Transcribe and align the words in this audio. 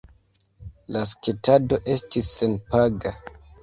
La 0.95 1.03
sketado 1.11 1.81
estis 1.99 2.35
senpaga. 2.43 3.19